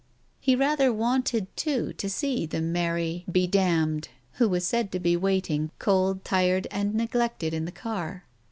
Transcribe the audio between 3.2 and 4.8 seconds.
"be damned" who was